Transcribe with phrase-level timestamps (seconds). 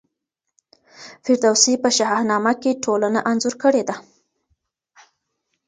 [1.23, 3.95] فردوسي په شاهنامه کي ټولنه انځور کړې ده.